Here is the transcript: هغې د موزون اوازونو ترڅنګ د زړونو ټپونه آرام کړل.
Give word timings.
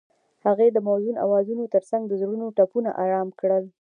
هغې 0.45 0.67
د 0.71 0.77
موزون 0.87 1.15
اوازونو 1.25 1.71
ترڅنګ 1.73 2.03
د 2.07 2.13
زړونو 2.21 2.45
ټپونه 2.57 2.89
آرام 3.03 3.27
کړل. 3.39 3.63